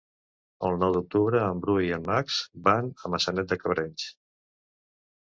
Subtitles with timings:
[0.67, 2.37] El nou d'octubre en Bru i en Max
[2.69, 4.07] van a Maçanet de Cabrenys.